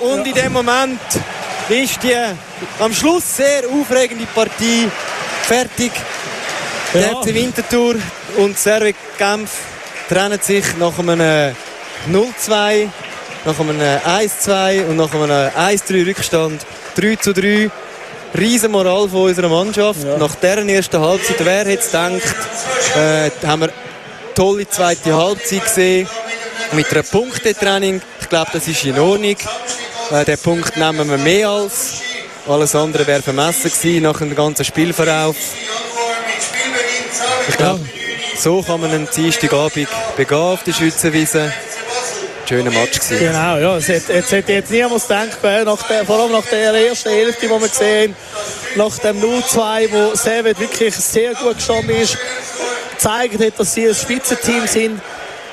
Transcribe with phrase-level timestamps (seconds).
[0.00, 1.00] und in dem Moment
[1.68, 2.16] ist die
[2.78, 4.88] am Schluss sehr aufregende Partie
[5.42, 5.92] fertig.
[6.92, 7.20] Der Ja.
[7.20, 7.94] FC Winterthur
[8.36, 9.50] und Servet Genf
[10.08, 11.54] trennen sich nach einem
[12.10, 12.88] 0-2,
[13.44, 17.70] nach einem 1-2 und nach einem 1-3 Rückstand 3 zu 3.
[18.36, 20.00] Riesen Moral von unserer Mannschaft.
[20.18, 22.36] Nach deren ersten Halbzeit, wer hätte es gedacht,
[22.96, 23.72] äh, haben wir
[24.34, 26.08] tolle zweite Halbzeit gesehen
[26.72, 28.00] mit einer Punktetraining.
[28.20, 29.36] Ich glaube, das ist in Ordnung.
[30.10, 32.02] Äh, den Punkt nehmen wir mehr als.
[32.48, 35.36] Alles andere wäre vermessen gewesen nach dem ganzen Spielverlauf.
[37.48, 37.80] Ich glaube,
[38.36, 41.52] so kann man einen Dienstagabend begehen auf der Schützenwiese.
[42.48, 43.18] Schöner Match gewesen.
[43.20, 43.76] Genau, ja.
[43.76, 47.46] Es hätte, jetzt hätte jetzt niemand gedacht, nach der, vor allem nach der ersten Hälfte,
[47.46, 48.16] die wir gesehen
[48.74, 52.18] nach dem 0-2, wo Servet wirklich sehr gut gestanden ist,
[52.90, 55.00] gezeigt hat, dass sie ein Spitzenteam sind,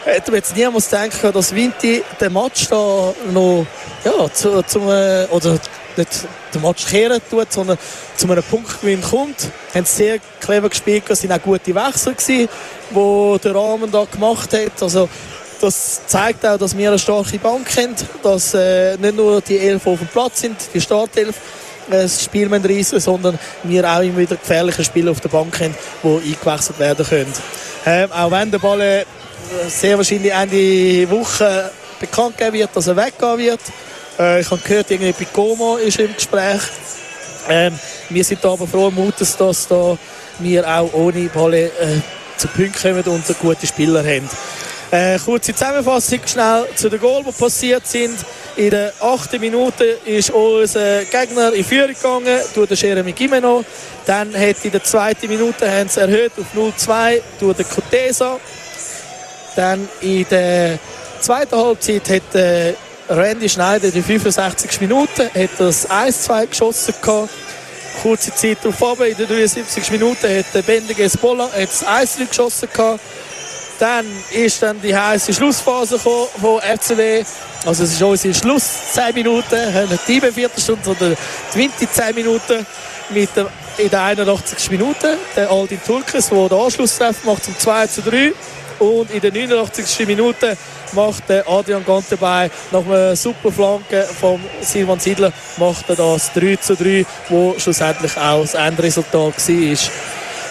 [0.05, 3.65] hätte man jetzt niemand denken dass Vinti den Match da noch
[4.03, 5.57] ja, zu, zum, äh, oder
[5.97, 7.77] nicht den Match kehren tut, sondern
[8.15, 9.49] zu einem Punktgewinn kommt.
[9.73, 12.49] Haben sehr clever gespielt, es waren auch gute Wechsel gewesen,
[12.91, 14.81] die der Rahmen da gemacht hat.
[14.81, 15.09] Also,
[15.59, 19.87] das zeigt auch, dass wir eine starke Bank haben, dass äh, nicht nur die Elf
[19.87, 21.35] auf dem Platz sind, die Startelf,
[21.89, 25.75] äh, das Spiel reissen, sondern wir auch immer wieder gefährliche Spieler auf der Bank haben,
[26.03, 27.33] die eingewechselt werden können.
[27.85, 29.05] Ähm, auch wenn der Ball äh,
[29.67, 33.59] sehr wahrscheinlich Ende Woche bekannt gegeben wird, dass er weggehen wird.
[34.19, 36.61] Äh, ich habe gehört, irgendwie Picomo ist im Gespräch.
[37.49, 37.77] Ähm,
[38.09, 39.97] wir sind aber froh Mutes, dass da
[40.39, 41.99] wir auch ohne Balle äh,
[42.37, 44.29] zu Punkten kommen und gute Spieler haben.
[44.89, 48.17] Äh, kurze Zusammenfassung schnell zu den Goal, die passiert sind.
[48.55, 53.65] In der achten Minute ist unser Gegner in Führung gegangen durch den Jeremy Gimeno.
[54.05, 58.39] Dann hat in der zweiten Minute haben sie erhöht auf 0-2 durch den Cortesa.
[59.57, 60.77] Dann in der
[61.19, 62.73] zweiten Halbzeit hat äh,
[63.09, 64.81] Randy Schneider der 65.
[64.81, 67.29] Minute hat das 1-2 geschossen gehabt.
[68.03, 69.89] Kurze Zeit darauf in der 73.
[69.89, 72.99] Minute hat der Bendiges Bolla das 1-3 geschossen gehabt.
[73.79, 77.23] Dann ist dann die heiße Schlussphase gekommen von FCW.
[77.65, 79.55] Also es ist unsere Schluss 10 Minuten,
[79.89, 81.17] nicht die Viertelstunde, sondern
[81.51, 82.63] die Winter 10 Minuten
[83.09, 83.47] mit der,
[83.79, 84.69] in der 81.
[84.69, 85.17] Minute.
[85.35, 88.33] Der Aldin Turkes, der den Anschlusstreffer macht zum 2 zu 3.
[88.79, 90.07] Und in der 89.
[90.07, 90.57] Minute
[90.93, 96.75] macht Adrian Gantebay nach einer super Flanke von Silvan Siedler macht er das 3 zu
[96.75, 99.33] 3, wo schlussendlich auch das Endresultat war.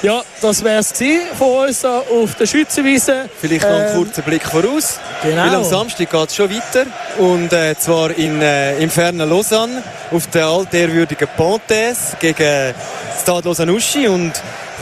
[0.02, 0.92] Ja, das wäre es
[1.38, 3.30] von uns auf der Schützenwiese.
[3.40, 4.98] Vielleicht noch einen Ähm, kurzen Blick voraus.
[5.22, 5.42] Genau.
[5.42, 6.86] Weil am Samstag geht es schon weiter.
[7.18, 12.74] Und äh, zwar in, äh, im fernen Lausanne auf der altehrwürdigen Pontes gegen
[13.20, 14.06] Stade Lausanne-Uschi.
[14.06, 14.32] Und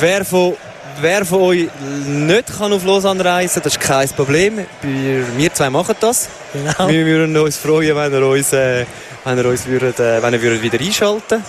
[0.01, 0.57] wer von,
[1.01, 1.69] wer von euch
[2.07, 4.67] nicht kann auf Lausanne reisen das ist kein Problem.
[4.83, 6.29] Wir, zwei machen das.
[6.53, 6.89] Genau.
[6.89, 8.85] Wir würden uns freuen, wenn ihr uns, äh,
[9.25, 11.43] wenn ihr uns würdet, äh, wenn ihr würdet wieder einschalten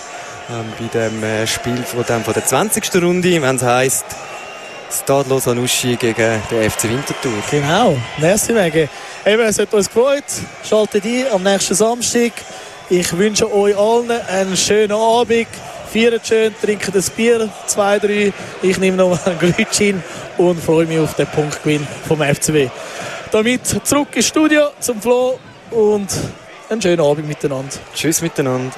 [0.50, 3.02] ähm, bei dem äh, Spiel von, dem, von der 20.
[3.02, 4.06] Runde, wenn es heisst
[4.90, 7.32] Stade Lausanne-Uschi gegen den FC Winterthur.
[7.50, 8.88] Genau, merci Mege.
[9.24, 10.24] Eben, es hat uns gefreut.
[10.68, 12.32] Schaltet ein am nächsten Samstag.
[12.88, 15.48] Ich wünsche euch allen einen schönen Abend.
[15.92, 18.32] Feiert schön, trinkt ein Bier, zwei, drei.
[18.62, 20.02] Ich nehme noch einen Glütschin
[20.36, 22.68] und freue mich auf den Punktgewinn vom FCW.
[23.30, 25.38] Damit zurück ins Studio zum Flo
[25.70, 26.08] und
[26.68, 27.74] einen schönen Abend miteinander.
[27.94, 28.72] Tschüss miteinander.